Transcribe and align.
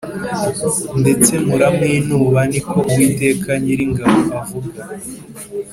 ndetse 1.01 1.31
murawinuba 1.45 2.41
ni 2.51 2.59
ko 2.69 2.77
Uwiteka 2.89 3.49
Nyiringabo 3.63 4.21
avuga 4.41 4.81